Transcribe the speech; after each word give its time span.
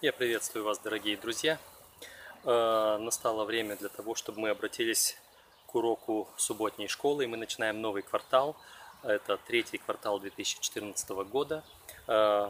Я 0.00 0.12
приветствую 0.12 0.64
вас, 0.64 0.78
дорогие 0.78 1.16
друзья. 1.16 1.58
Э, 2.44 2.98
Настало 3.00 3.44
время 3.44 3.74
для 3.74 3.88
того, 3.88 4.14
чтобы 4.14 4.38
мы 4.42 4.50
обратились 4.50 5.18
к 5.66 5.74
уроку 5.74 6.28
субботней 6.36 6.86
школы. 6.86 7.24
И 7.24 7.26
мы 7.26 7.36
начинаем 7.36 7.80
новый 7.80 8.02
квартал. 8.02 8.56
Это 9.02 9.38
третий 9.38 9.78
квартал 9.78 10.20
2014 10.20 11.10
года. 11.28 11.64
Э, 12.06 12.48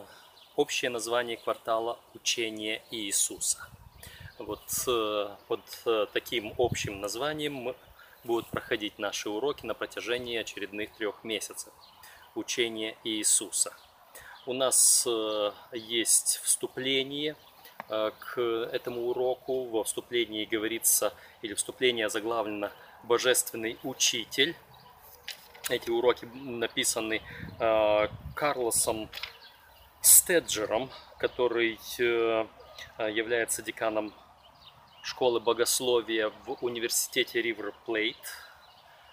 Общее 0.56 0.90
название 0.90 1.38
квартала 1.38 1.98
«Учение 2.12 2.82
Иисуса». 2.90 3.66
Вот 4.36 4.60
э, 4.86 5.30
под 5.46 6.12
таким 6.12 6.52
общим 6.58 7.00
названием 7.00 7.74
будут 8.24 8.50
проходить 8.50 8.98
наши 8.98 9.30
уроки 9.30 9.64
на 9.64 9.72
протяжении 9.72 10.36
очередных 10.36 10.92
трех 10.96 11.24
месяцев. 11.24 11.72
Учение 12.34 12.94
Иисуса. 13.04 13.72
У 14.48 14.54
нас 14.54 15.06
э, 15.06 15.52
есть 15.74 16.40
вступление 16.42 17.36
э, 17.90 18.10
к 18.18 18.40
этому 18.72 19.08
уроку. 19.08 19.66
Во 19.66 19.84
вступлении 19.84 20.46
говорится, 20.46 21.12
или 21.42 21.52
вступление 21.52 22.08
заглавлено 22.08 22.70
«Божественный 23.02 23.76
учитель». 23.82 24.56
Эти 25.68 25.90
уроки 25.90 26.24
написаны 26.32 27.20
э, 27.60 28.08
Карлосом 28.34 29.10
Стеджером, 30.00 30.88
который 31.18 31.78
является 32.96 33.60
деканом 33.60 34.14
школы 35.02 35.40
богословия 35.40 36.32
в 36.46 36.64
университете 36.64 37.42
Ривер 37.42 37.74
Плейт. 37.84 38.16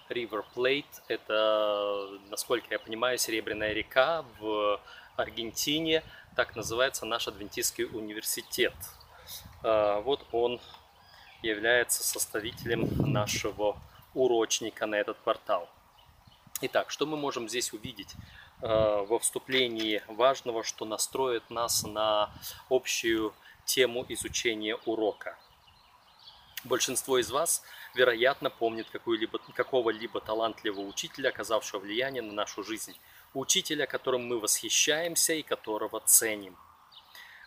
Ривер 0.08 0.46
Плейт– 0.54 0.86
это, 1.08 2.08
насколько 2.30 2.68
я 2.70 2.78
понимаю, 2.78 3.18
Серебряная 3.18 3.74
река 3.74 4.24
в 4.38 4.80
Аргентине. 5.16 6.02
Так 6.34 6.56
называется 6.56 7.06
наш 7.06 7.28
адвентистский 7.28 7.84
университет. 7.84 8.74
А, 9.62 10.00
Вот 10.00 10.26
он 10.32 10.60
является 11.42 12.02
составителем 12.02 12.88
нашего 13.10 13.76
урочника 14.14 14.86
на 14.86 14.96
этот 14.96 15.18
портал. 15.18 15.68
Итак, 16.62 16.90
что 16.90 17.04
мы 17.04 17.18
можем 17.18 17.50
здесь 17.50 17.74
увидеть 17.74 18.14
э, 18.62 18.66
во 18.66 19.18
вступлении 19.18 20.02
важного, 20.08 20.64
что 20.64 20.86
настроит 20.86 21.50
нас 21.50 21.82
на 21.82 22.30
общую 22.70 23.34
тему 23.66 24.06
изучения 24.08 24.76
урока? 24.86 25.36
Большинство 26.64 27.18
из 27.18 27.30
вас, 27.30 27.62
вероятно, 27.94 28.48
помнит 28.48 28.88
какого-либо 28.90 30.20
талантливого 30.20 30.86
учителя, 30.86 31.28
оказавшего 31.28 31.80
влияние 31.80 32.22
на 32.22 32.32
нашу 32.32 32.64
жизнь. 32.64 32.96
Учителя, 33.38 33.86
которым 33.86 34.26
мы 34.26 34.40
восхищаемся 34.40 35.34
и 35.34 35.42
которого 35.42 36.00
ценим. 36.00 36.56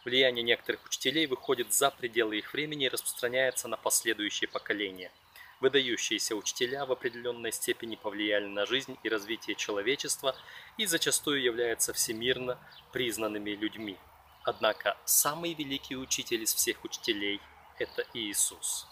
Влияние 0.05 0.43
некоторых 0.43 0.85
учителей 0.85 1.25
выходит 1.25 1.73
за 1.73 1.89
пределы 1.89 2.37
их 2.37 2.53
времени 2.53 2.85
и 2.85 2.89
распространяется 2.89 3.67
на 3.67 3.75
последующие 3.75 4.47
поколения. 4.47 5.11
Выдающиеся 5.59 6.35
учителя 6.35 6.85
в 6.85 6.91
определенной 6.91 7.51
степени 7.51 7.95
повлияли 7.95 8.45
на 8.45 8.67
жизнь 8.67 8.99
и 9.01 9.09
развитие 9.09 9.55
человечества 9.55 10.35
и 10.77 10.85
зачастую 10.85 11.41
являются 11.41 11.91
всемирно 11.91 12.59
признанными 12.93 13.49
людьми. 13.49 13.97
Однако 14.43 14.95
самый 15.05 15.55
великий 15.55 15.95
учитель 15.95 16.43
из 16.43 16.53
всех 16.53 16.85
учителей– 16.85 17.41
это 17.79 18.05
Иисус. 18.13 18.85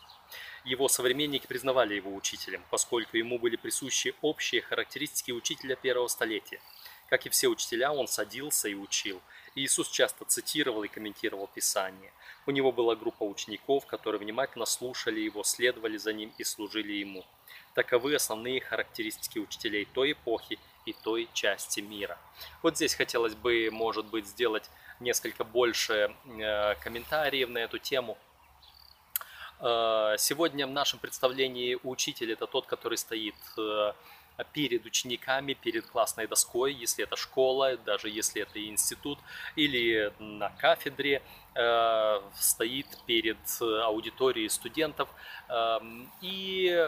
Его 0.65 0.87
современники 0.89 1.45
признавали 1.45 1.93
его 1.93 2.13
учителем, 2.13 2.63
поскольку 2.71 3.17
ему 3.17 3.37
были 3.37 3.55
присущи 3.55 4.15
общие 4.21 4.61
характеристики 4.61 5.31
учителя 5.31 5.75
первого 5.75 6.07
столетия. 6.07 6.59
Как 7.09 7.25
и 7.25 7.29
все 7.29 7.47
учителя, 7.47 7.91
он 7.91 8.07
садился 8.07 8.67
и 8.67 8.75
учил. 8.75 9.21
Иисус 9.55 9.89
часто 9.89 10.25
цитировал 10.25 10.83
и 10.83 10.87
комментировал 10.87 11.47
Писание. 11.47 12.11
У 12.45 12.51
него 12.51 12.71
была 12.71 12.95
группа 12.95 13.23
учеников, 13.23 13.85
которые 13.85 14.19
внимательно 14.19 14.65
слушали 14.65 15.19
его, 15.19 15.43
следовали 15.43 15.97
за 15.97 16.13
ним 16.13 16.33
и 16.37 16.43
служили 16.43 16.93
ему. 16.93 17.25
Таковы 17.73 18.15
основные 18.15 18.59
характеристики 18.59 19.39
учителей 19.39 19.85
той 19.85 20.11
эпохи 20.11 20.59
и 20.85 20.93
той 20.93 21.29
части 21.33 21.79
мира. 21.79 22.17
Вот 22.61 22.75
здесь 22.75 22.93
хотелось 22.93 23.35
бы, 23.35 23.69
может 23.71 24.05
быть, 24.05 24.27
сделать 24.27 24.69
несколько 24.99 25.43
больше 25.43 26.13
э, 26.25 26.75
комментариев 26.75 27.49
на 27.49 27.59
эту 27.59 27.77
тему. 27.77 28.17
Э, 29.59 30.15
Сегодня 30.17 30.67
в 30.67 30.71
нашем 30.71 30.99
представлении 30.99 31.77
учитель 31.83 32.31
это 32.31 32.47
тот, 32.47 32.65
который 32.65 32.97
стоит 32.97 33.35
э, 33.57 33.93
перед 34.43 34.85
учениками, 34.85 35.53
перед 35.53 35.85
классной 35.85 36.27
доской, 36.27 36.73
если 36.73 37.03
это 37.03 37.15
школа, 37.15 37.77
даже 37.77 38.09
если 38.09 38.41
это 38.41 38.63
институт, 38.65 39.19
или 39.55 40.11
на 40.19 40.49
кафедре, 40.49 41.21
э, 41.55 42.21
стоит 42.35 42.87
перед 43.05 43.37
аудиторией 43.61 44.49
студентов 44.49 45.09
э, 45.49 45.79
и 46.21 46.87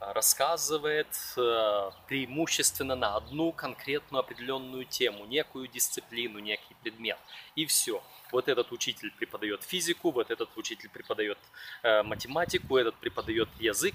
рассказывает 0.00 1.08
э, 1.36 1.90
преимущественно 2.06 2.94
на 2.94 3.16
одну 3.16 3.52
конкретную 3.52 4.20
определенную 4.20 4.84
тему, 4.84 5.24
некую 5.24 5.68
дисциплину, 5.68 6.38
некий 6.38 6.74
предмет. 6.82 7.18
И 7.54 7.66
все. 7.66 8.02
Вот 8.32 8.48
этот 8.48 8.72
учитель 8.72 9.12
преподает 9.12 9.62
физику, 9.62 10.10
вот 10.10 10.30
этот 10.30 10.48
учитель 10.56 10.88
преподает 10.88 11.38
э, 11.82 12.02
математику, 12.02 12.76
этот 12.76 12.96
преподает 12.96 13.48
язык. 13.58 13.94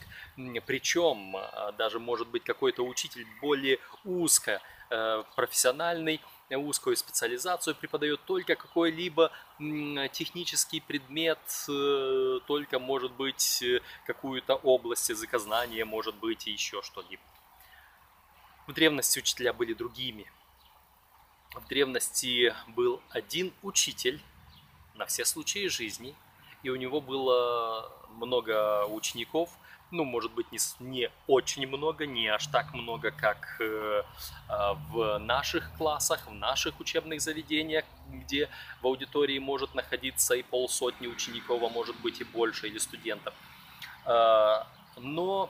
Причем 0.65 1.35
э, 1.35 1.71
даже 1.77 1.99
может 1.99 2.27
быть 2.27 2.43
какой-то 2.43 2.83
учитель 2.83 3.25
более 3.41 3.79
узко 4.05 4.61
э, 4.89 5.23
профессиональный, 5.35 6.21
узкую 6.49 6.97
специализацию 6.97 7.75
преподает 7.75 8.19
только 8.25 8.55
какой-либо 8.55 9.31
технический 10.11 10.81
предмет, 10.81 11.39
только 12.45 12.77
может 12.77 13.13
быть 13.13 13.63
какую-то 14.05 14.55
область 14.55 15.07
языкознания, 15.07 15.85
может 15.85 16.15
быть 16.15 16.47
и 16.47 16.51
еще 16.51 16.81
что-либо. 16.81 17.23
В 18.67 18.73
древности 18.73 19.19
учителя 19.19 19.53
были 19.53 19.73
другими. 19.73 20.29
В 21.53 21.67
древности 21.67 22.55
был 22.67 23.01
один 23.09 23.53
учитель 23.61 24.21
на 24.95 25.05
все 25.05 25.25
случаи 25.25 25.67
жизни, 25.67 26.15
и 26.63 26.69
у 26.69 26.75
него 26.75 27.01
было 27.01 27.91
много 28.09 28.85
учеников, 28.85 29.49
ну, 29.91 30.05
может 30.05 30.31
быть, 30.31 30.49
не, 30.51 30.59
не 30.79 31.11
очень 31.27 31.67
много, 31.67 32.05
не 32.05 32.27
аж 32.27 32.47
так 32.47 32.73
много, 32.73 33.11
как 33.11 33.57
э, 33.59 34.03
а, 34.47 34.73
в 34.73 35.17
наших 35.19 35.69
классах, 35.77 36.27
в 36.27 36.33
наших 36.33 36.79
учебных 36.79 37.19
заведениях, 37.19 37.83
где 38.09 38.49
в 38.81 38.87
аудитории 38.87 39.37
может 39.37 39.75
находиться 39.75 40.33
и 40.35 40.43
полсотни 40.43 41.07
учеников, 41.07 41.61
а 41.61 41.69
может 41.69 41.99
быть 41.99 42.21
и 42.21 42.23
больше, 42.23 42.67
или 42.67 42.77
студентов. 42.77 43.33
А, 44.05 44.65
Но 44.95 45.49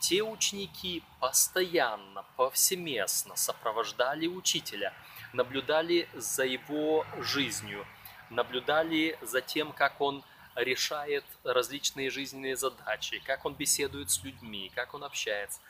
те 0.00 0.22
ученики 0.22 1.02
постоянно, 1.20 2.24
повсеместно 2.36 3.36
сопровождали 3.36 4.26
учителя, 4.26 4.92
наблюдали 5.32 6.08
за 6.14 6.44
его 6.44 7.06
жизнью, 7.20 7.86
наблюдали 8.30 9.18
за 9.22 9.40
тем, 9.40 9.72
как 9.72 10.00
он 10.00 10.24
решает 10.54 11.24
различные 11.44 12.10
жизненные 12.10 12.56
задачи, 12.56 13.22
как 13.24 13.44
он 13.44 13.54
беседует 13.54 14.10
с 14.10 14.22
людьми, 14.24 14.72
как 14.74 14.94
он 14.94 15.04
общается. 15.04 15.60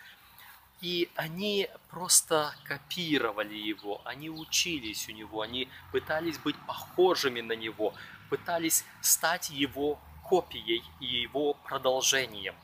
И 0.80 1.10
они 1.16 1.68
просто 1.90 2.54
копировали 2.64 3.56
его, 3.56 4.00
они 4.04 4.30
учились 4.30 5.08
у 5.08 5.12
него, 5.12 5.40
они 5.40 5.68
пытались 5.90 6.38
быть 6.38 6.56
похожими 6.66 7.40
на 7.40 7.54
него, 7.54 7.94
пытались 8.30 8.84
стать 9.00 9.50
его 9.50 9.98
копией 10.22 10.84
и 11.00 11.06
его 11.06 11.54
продолжением. 11.54 12.54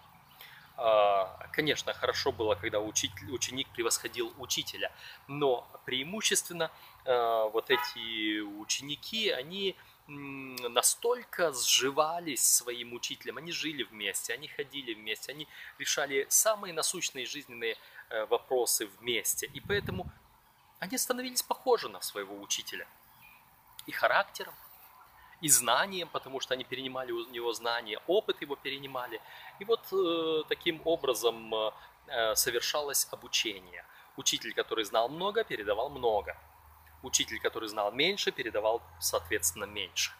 А, 0.76 1.46
Конечно, 1.52 1.92
хорошо 1.94 2.32
было, 2.32 2.56
когда 2.56 2.80
учитель, 2.80 3.30
ученик 3.30 3.68
превосходил 3.68 4.32
учителя, 4.38 4.90
но 5.28 5.66
преимущественно 5.84 6.70
а, 7.04 7.48
вот 7.48 7.70
эти 7.70 8.40
ученики, 8.40 9.30
они 9.30 9.76
настолько 10.06 11.52
сживались 11.52 12.46
своим 12.46 12.92
учителем, 12.92 13.38
они 13.38 13.52
жили 13.52 13.84
вместе, 13.84 14.34
они 14.34 14.48
ходили 14.48 14.92
вместе, 14.92 15.32
они 15.32 15.48
решали 15.78 16.26
самые 16.28 16.74
насущные 16.74 17.24
жизненные 17.24 17.78
э, 18.10 18.26
вопросы 18.26 18.86
вместе, 18.98 19.46
и 19.46 19.60
поэтому 19.60 20.10
они 20.78 20.98
становились 20.98 21.42
похожи 21.42 21.88
на 21.88 22.02
своего 22.02 22.38
учителя. 22.38 22.86
И 23.86 23.92
характером, 23.92 24.54
и 25.44 25.48
знанием, 25.50 26.08
потому 26.08 26.40
что 26.40 26.54
они 26.54 26.64
перенимали 26.64 27.12
у 27.12 27.30
него 27.30 27.52
знания, 27.52 28.00
опыт 28.06 28.40
его 28.42 28.56
перенимали. 28.56 29.20
И 29.60 29.64
вот 29.64 29.80
э, 29.92 30.42
таким 30.48 30.80
образом 30.86 31.54
э, 31.54 31.70
э, 32.06 32.34
совершалось 32.34 33.06
обучение. 33.12 33.84
Учитель, 34.16 34.54
который 34.54 34.84
знал 34.84 35.10
много, 35.10 35.44
передавал 35.44 35.90
много. 35.90 36.34
Учитель, 37.02 37.38
который 37.40 37.68
знал 37.68 37.92
меньше, 37.92 38.32
передавал, 38.32 38.80
соответственно, 39.00 39.66
меньше. 39.66 40.12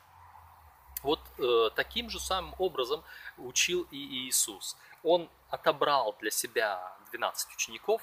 Вот 1.03 1.21
э, 1.39 1.71
таким 1.75 2.11
же 2.11 2.21
самым 2.21 2.55
образом 2.59 3.03
учил 3.39 3.87
и 3.91 3.97
Иисус. 3.97 4.77
Он 5.03 5.31
отобрал 5.49 6.15
для 6.21 6.31
себя 6.31 6.99
12 7.13 7.55
учеников, 7.55 8.03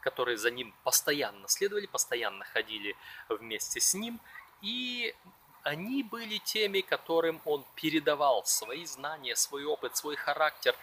которые 0.00 0.36
за 0.36 0.50
ним 0.50 0.74
постоянно 0.84 1.48
следовали, 1.48 1.86
постоянно 1.86 2.44
ходили 2.44 2.94
вместе 3.30 3.80
с 3.80 3.94
ним, 3.94 4.20
и 4.60 5.14
они 5.68 6.02
были 6.02 6.38
теми, 6.38 6.80
которым 6.80 7.42
он 7.44 7.62
передавал 7.74 8.42
свои 8.46 8.86
знания, 8.86 9.36
свой 9.36 9.64
опыт, 9.64 9.96
свой 9.96 10.16
характер, 10.16 10.74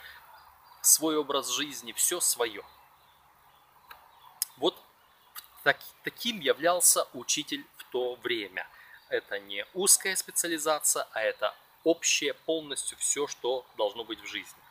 свой 0.82 1.18
образ 1.18 1.50
жизни, 1.50 1.92
все 1.92 2.20
свое. 2.20 2.64
Вот 4.58 4.78
так, 5.64 5.80
таким 6.04 6.40
являлся 6.40 7.08
учитель 7.14 7.66
в 7.78 7.84
то 7.86 8.16
время. 8.18 8.68
Это 9.10 9.40
не 9.40 9.66
узкая 9.74 10.16
специализация, 10.16 11.08
а 11.14 11.22
это 11.22 11.56
общее 11.84 12.36
полностью 12.36 12.96
все, 13.00 13.26
что 13.26 13.66
должно 13.78 14.04
быть 14.04 14.20
в 14.20 14.28
жизни. 14.28 14.62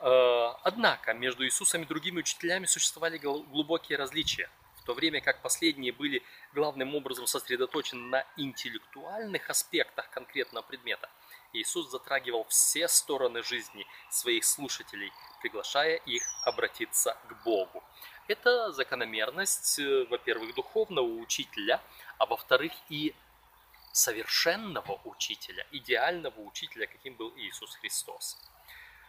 Э, 0.00 0.52
однако 0.62 1.14
между 1.14 1.46
Иисусом 1.46 1.82
и 1.82 1.86
другими 1.86 2.18
учителями 2.18 2.66
существовали 2.66 3.16
глубокие 3.16 3.96
различия, 3.96 4.50
в 4.82 4.84
то 4.84 4.94
время 4.94 5.20
как 5.20 5.42
последние 5.42 5.92
были 5.92 6.24
главным 6.52 6.96
образом 6.96 7.28
сосредоточены 7.28 8.02
на 8.02 8.26
интеллектуальных 8.36 9.48
аспектах 9.48 10.10
конкретного 10.10 10.64
предмета. 10.64 11.08
Иисус 11.52 11.88
затрагивал 11.88 12.44
все 12.48 12.88
стороны 12.88 13.44
жизни 13.44 13.86
своих 14.10 14.44
слушателей, 14.44 15.12
приглашая 15.40 15.96
их 15.96 16.24
обратиться 16.44 17.16
к 17.28 17.44
Богу. 17.44 17.84
Это 18.26 18.72
закономерность, 18.72 19.78
э, 19.78 20.04
во-первых, 20.10 20.52
духовного 20.56 21.06
учителя, 21.06 21.80
а 22.18 22.26
во-вторых, 22.26 22.72
и 22.88 23.14
совершенного 23.92 25.00
учителя, 25.04 25.64
идеального 25.70 26.40
учителя, 26.40 26.88
каким 26.88 27.14
был 27.14 27.32
Иисус 27.36 27.76
Христос. 27.76 28.36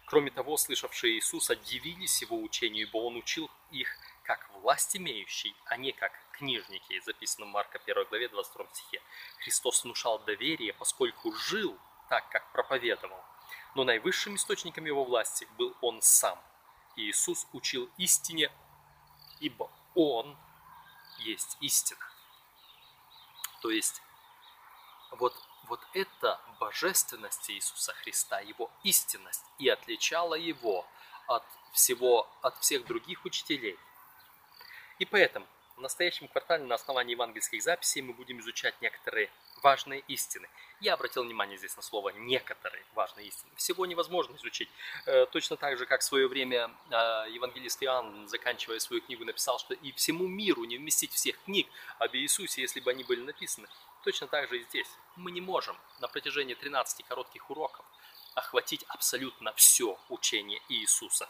Кроме 0.05 0.29
того, 0.29 0.57
слышавшие 0.57 1.15
Иисуса 1.15 1.55
дивились 1.55 2.21
его 2.21 2.39
учению, 2.39 2.87
ибо 2.87 2.97
он 2.97 3.15
учил 3.15 3.49
их 3.71 3.87
как 4.23 4.49
власть 4.61 4.95
имеющий, 4.95 5.55
а 5.65 5.77
не 5.77 5.91
как 5.91 6.11
книжники, 6.31 6.99
записано 7.01 7.45
в 7.45 7.49
Марка 7.49 7.79
1 7.85 8.05
главе 8.05 8.29
22 8.29 8.67
стихе. 8.73 9.01
Христос 9.39 9.83
внушал 9.83 10.19
доверие, 10.19 10.73
поскольку 10.73 11.31
жил 11.33 11.77
так, 12.09 12.27
как 12.29 12.51
проповедовал. 12.51 13.23
Но 13.75 13.83
наивысшим 13.83 14.35
источником 14.35 14.85
его 14.85 15.03
власти 15.03 15.47
был 15.57 15.75
он 15.81 16.01
сам. 16.01 16.39
Иисус 16.95 17.47
учил 17.53 17.89
истине, 17.97 18.51
ибо 19.39 19.69
он 19.95 20.37
есть 21.19 21.57
истина. 21.59 22.05
То 23.61 23.71
есть 23.71 24.01
вот, 25.11 25.35
вот 25.67 25.79
эта 25.93 26.39
божественность 26.59 27.49
Иисуса 27.49 27.93
Христа, 27.93 28.39
его 28.39 28.71
истинность 28.83 29.45
и 29.57 29.69
отличала 29.69 30.35
его 30.35 30.85
от 31.27 31.43
всего, 31.71 32.27
от 32.41 32.57
всех 32.59 32.85
других 32.85 33.25
учителей. 33.25 33.77
И 35.03 35.05
поэтому 35.05 35.45
в 35.75 35.81
настоящем 35.81 36.29
квартале 36.29 36.63
на 36.63 36.75
основании 36.75 37.11
евангельских 37.11 37.61
записей 37.61 38.01
мы 38.01 38.13
будем 38.13 38.39
изучать 38.39 38.73
некоторые 38.81 39.29
важные 39.61 39.99
истины. 40.07 40.47
Я 40.79 40.93
обратил 40.93 41.25
внимание 41.25 41.57
здесь 41.57 41.75
на 41.75 41.81
слово 41.81 42.11
«некоторые 42.11 42.85
важные 42.95 43.27
истины». 43.27 43.51
Всего 43.57 43.85
невозможно 43.85 44.37
изучить. 44.37 44.69
Э, 45.05 45.25
точно 45.25 45.57
так 45.57 45.77
же, 45.77 45.85
как 45.85 45.99
в 45.99 46.03
свое 46.05 46.29
время 46.29 46.71
э, 46.89 46.95
евангелист 47.31 47.83
Иоанн, 47.83 48.29
заканчивая 48.29 48.79
свою 48.79 49.01
книгу, 49.01 49.25
написал, 49.25 49.59
что 49.59 49.73
и 49.73 49.91
всему 49.91 50.25
миру 50.25 50.63
не 50.63 50.77
вместить 50.77 51.11
всех 51.11 51.37
книг 51.43 51.67
об 51.99 52.15
Иисусе, 52.15 52.61
если 52.61 52.79
бы 52.79 52.89
они 52.89 53.03
были 53.03 53.19
написаны. 53.19 53.67
Точно 54.05 54.27
так 54.27 54.47
же 54.47 54.59
и 54.59 54.63
здесь. 54.63 54.87
Мы 55.17 55.31
не 55.31 55.41
можем 55.41 55.75
на 55.99 56.07
протяжении 56.07 56.53
13 56.53 57.05
коротких 57.05 57.49
уроков 57.49 57.85
охватить 58.35 58.85
абсолютно 58.87 59.51
все 59.55 59.99
учение 60.07 60.61
Иисуса. 60.69 61.27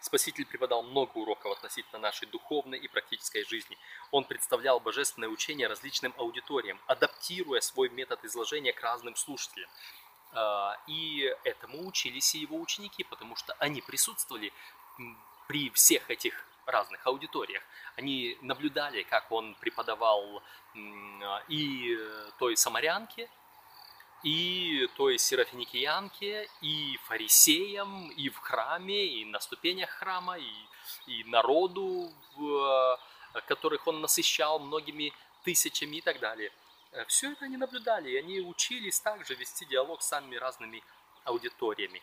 Спаситель 0.00 0.46
преподал 0.46 0.82
много 0.82 1.18
уроков 1.18 1.52
относительно 1.52 1.98
нашей 1.98 2.26
духовной 2.28 2.78
и 2.78 2.88
практической 2.88 3.44
жизни. 3.44 3.76
Он 4.10 4.24
представлял 4.24 4.80
божественное 4.80 5.28
учение 5.28 5.66
различным 5.66 6.14
аудиториям, 6.16 6.80
адаптируя 6.86 7.60
свой 7.60 7.88
метод 7.88 8.24
изложения 8.24 8.72
к 8.72 8.80
разным 8.80 9.16
слушателям. 9.16 9.68
А, 10.32 10.76
и 10.86 11.34
этому 11.44 11.86
учились 11.86 12.34
и 12.34 12.38
его 12.38 12.58
ученики, 12.58 13.04
потому 13.04 13.34
что 13.36 13.54
они 13.54 13.80
присутствовали 13.80 14.52
при 15.48 15.70
всех 15.70 16.10
этих 16.10 16.44
разных 16.66 17.06
аудиториях. 17.06 17.62
Они 17.96 18.36
наблюдали, 18.42 19.02
как 19.02 19.32
он 19.32 19.54
преподавал 19.54 20.42
и 21.48 21.98
той 22.38 22.56
самарянке, 22.56 23.28
и 24.22 24.88
той 24.96 25.18
серафиникиянке, 25.18 26.48
и 26.60 26.98
фарисеям, 27.04 28.10
и 28.10 28.28
в 28.28 28.38
храме, 28.38 29.06
и 29.06 29.24
на 29.24 29.40
ступенях 29.40 29.90
храма, 29.90 30.38
и, 30.38 30.52
и 31.06 31.24
народу, 31.24 32.12
в, 32.36 33.00
которых 33.46 33.86
он 33.86 34.00
насыщал 34.00 34.58
многими 34.58 35.12
тысячами 35.44 35.96
и 35.96 36.00
так 36.00 36.18
далее. 36.20 36.52
Все 37.06 37.32
это 37.32 37.44
они 37.44 37.56
наблюдали, 37.56 38.10
и 38.10 38.16
они 38.16 38.40
учились 38.40 38.98
также 39.00 39.34
вести 39.34 39.66
диалог 39.66 40.02
с 40.02 40.08
самыми 40.08 40.36
разными 40.36 40.82
аудиториями. 41.24 42.02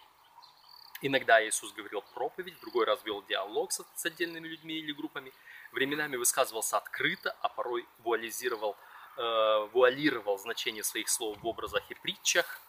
Иногда 1.02 1.46
Иисус 1.46 1.74
говорил 1.74 2.02
проповедь, 2.14 2.56
в 2.58 2.62
другой 2.62 2.86
раз 2.86 3.04
вел 3.04 3.22
диалог 3.24 3.72
с, 3.72 3.84
с 3.96 4.06
отдельными 4.06 4.48
людьми 4.48 4.76
или 4.76 4.94
группами. 4.94 5.34
Временами 5.72 6.16
высказывался 6.16 6.78
открыто, 6.78 7.36
а 7.42 7.50
порой 7.50 7.86
вуализировал, 8.00 8.78
э, 9.18 9.70
вуалировал 9.74 10.38
значение 10.38 10.84
своих 10.84 11.10
слов 11.10 11.38
в 11.38 11.48
образах 11.48 11.90
и 11.90 11.96
притчах. 11.96 12.62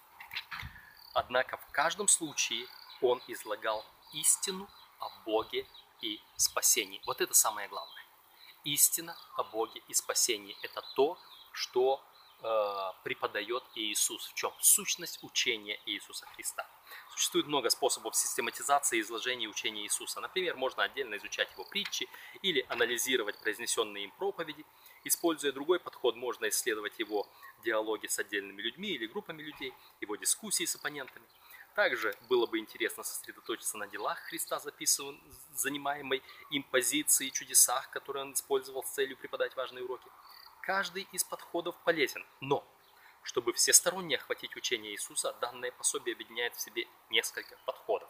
Однако 1.15 1.57
в 1.57 1.73
каждом 1.73 2.09
случае 2.09 2.67
он 3.01 3.23
излагал 3.29 3.85
истину 4.13 4.69
о 4.99 5.09
Боге 5.25 5.67
и 6.01 6.21
спасении. 6.37 7.01
Вот 7.07 7.21
это 7.21 7.35
самое 7.35 7.69
главное. 7.69 8.05
Истина 8.65 9.17
о 9.37 9.45
Боге 9.45 9.83
и 9.89 9.95
спасении– 9.95 10.57
это 10.63 10.83
то, 10.95 11.19
что 11.53 12.03
э, 12.43 12.93
преподает 13.05 13.63
Иисус, 13.75 14.27
в 14.27 14.35
чем 14.35 14.53
сущность 14.61 15.23
учения 15.23 15.81
Иисуса 15.87 16.27
Христа. 16.35 16.67
Существует 17.11 17.47
много 17.47 17.71
способов 17.71 18.15
систематизации 18.17 19.01
изложения 19.01 19.49
учения 19.49 19.83
Иисуса. 19.85 20.21
Например, 20.21 20.57
можно 20.57 20.83
отдельно 20.83 21.17
изучать 21.17 21.51
его 21.53 21.65
притчи 21.65 22.09
или 22.43 22.65
анализировать 22.69 23.39
произнесенные 23.39 24.05
им 24.05 24.11
проповеди. 24.13 24.65
Используя 25.05 25.53
другой 25.53 25.81
подход, 25.81 26.17
можно 26.17 26.49
исследовать 26.49 26.99
его 26.99 27.27
диалоги 27.65 28.07
с 28.07 28.19
отдельными 28.19 28.61
людьми 28.61 28.89
или 28.89 29.07
группами 29.07 29.43
людей, 29.43 29.73
его 30.01 30.17
дискуссии 30.17 30.65
с 30.65 30.77
оппонентами. 30.77 31.27
Также 31.75 32.17
было 32.31 32.47
бы 32.47 32.59
интересно 32.59 33.03
сосредоточиться 33.03 33.77
на 33.77 33.87
делах 33.87 34.19
Христа, 34.21 34.59
записываем, 34.59 35.21
занимаемой 35.55 36.23
им 36.51 36.63
позиции, 36.63 37.29
чудесах, 37.29 37.91
которые 37.91 38.25
он 38.25 38.33
использовал 38.33 38.83
с 38.83 38.91
целью 38.93 39.19
преподать 39.19 39.55
важные 39.57 39.85
уроки. 39.85 40.09
Каждый 40.63 41.07
из 41.13 41.23
подходов 41.23 41.77
полезен, 41.85 42.25
но 42.41 42.67
чтобы 43.27 43.53
всесторонне 43.53 44.17
охватить 44.17 44.55
учение 44.55 44.93
Иисуса, 44.93 45.33
данное 45.41 45.73
пособие 45.73 46.15
объединяет 46.15 46.55
в 46.55 46.61
себе 46.61 46.87
несколько 47.11 47.57
подходов. 47.67 48.09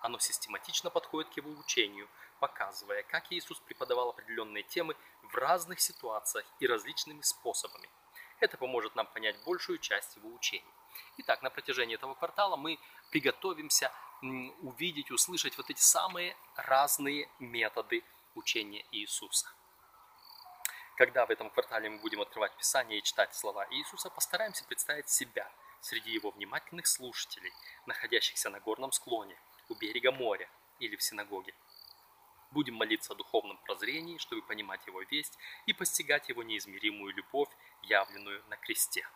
Оно 0.00 0.18
систематично 0.18 0.90
подходит 0.90 1.32
к 1.32 1.38
его 1.38 1.50
учению, 1.52 2.06
показывая, 2.38 3.02
как 3.02 3.32
Иисус 3.32 3.58
преподавал 3.60 4.10
определенные 4.10 4.62
темы 4.62 4.94
в 5.22 5.34
разных 5.36 5.80
ситуациях 5.80 6.44
и 6.60 6.66
различными 6.66 7.22
способами. 7.22 7.88
Это 8.38 8.58
поможет 8.58 8.94
нам 8.94 9.06
понять 9.06 9.42
большую 9.44 9.78
часть 9.78 10.16
его 10.16 10.28
учений. 10.28 10.74
Итак, 11.16 11.40
на 11.40 11.48
протяжении 11.48 11.94
этого 11.94 12.14
квартала 12.14 12.56
мы 12.56 12.78
приготовимся 13.10 13.90
увидеть, 14.60 15.10
услышать 15.10 15.56
вот 15.56 15.70
эти 15.70 15.80
самые 15.80 16.36
разные 16.56 17.30
методы 17.38 18.04
учения 18.34 18.84
Иисуса. 18.92 19.48
Когда 20.96 21.26
в 21.26 21.30
этом 21.30 21.50
квартале 21.50 21.90
мы 21.90 21.98
будем 21.98 22.22
открывать 22.22 22.56
Писание 22.56 22.98
и 22.98 23.02
читать 23.02 23.34
слова 23.34 23.66
Иисуса, 23.70 24.08
постараемся 24.08 24.64
представить 24.64 25.10
себя 25.10 25.46
среди 25.82 26.10
его 26.10 26.30
внимательных 26.30 26.86
слушателей, 26.86 27.52
находящихся 27.84 28.48
на 28.48 28.60
горном 28.60 28.92
склоне, 28.92 29.36
у 29.68 29.74
берега 29.74 30.10
моря 30.10 30.48
или 30.78 30.96
в 30.96 31.02
синагоге. 31.02 31.52
Будем 32.50 32.76
молиться 32.76 33.12
о 33.12 33.16
духовном 33.16 33.58
прозрении, 33.58 34.16
чтобы 34.16 34.40
понимать 34.40 34.86
его 34.86 35.02
весть 35.02 35.38
и 35.66 35.74
постигать 35.74 36.30
его 36.30 36.42
неизмеримую 36.42 37.14
любовь, 37.14 37.50
явленную 37.82 38.42
на 38.48 38.56
кресте. 38.56 39.06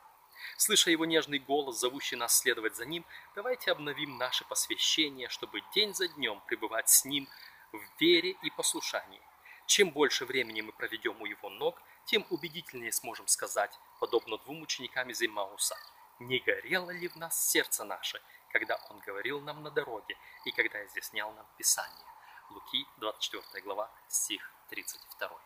Слыша 0.59 0.91
его 0.91 1.07
нежный 1.07 1.39
голос, 1.39 1.79
зовущий 1.79 2.17
нас 2.17 2.39
следовать 2.39 2.77
за 2.77 2.85
ним, 2.85 3.07
давайте 3.35 3.73
обновим 3.73 4.19
наше 4.19 4.45
посвящение, 4.45 5.31
чтобы 5.31 5.63
день 5.75 5.95
за 5.95 6.09
днем 6.09 6.43
пребывать 6.47 6.91
с 6.91 7.07
ним 7.07 7.27
в 7.73 7.81
вере 7.99 8.37
и 8.43 8.51
послушании. 8.51 9.23
Чем 9.71 9.93
больше 9.93 10.25
времени 10.25 10.63
мы 10.63 10.73
проведем 10.73 11.23
у 11.23 11.27
его 11.27 11.49
ног, 11.49 11.81
тем 12.05 12.27
убедительнее 12.31 12.91
сможем 12.91 13.29
сказать, 13.29 13.71
подобно 14.01 14.37
двум 14.39 14.63
ученикам 14.63 15.11
из 15.11 15.23
Имауса, 15.23 15.77
«Не 16.19 16.41
горело 16.41 16.91
ли 16.91 17.07
в 17.07 17.15
нас 17.15 17.49
сердце 17.49 17.85
наше, 17.85 18.21
когда 18.51 18.81
он 18.91 18.99
говорил 18.99 19.41
нам 19.41 19.63
на 19.63 19.71
дороге 19.71 20.17
и 20.45 20.51
когда 20.51 20.85
изъяснял 20.87 21.33
нам 21.35 21.47
Писание?» 21.57 22.05
Луки, 22.51 22.85
24 22.97 23.63
глава, 23.63 23.89
стих 24.09 24.53
32. 24.71 25.41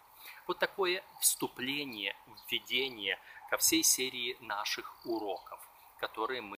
Вот 0.47 0.59
такое 0.59 1.05
вступление, 1.21 2.17
введение 2.49 3.21
ко 3.51 3.59
всей 3.59 3.83
серии 3.83 4.39
наших 4.41 5.05
уроков, 5.05 5.61
которые 5.99 6.41
мы 6.41 6.53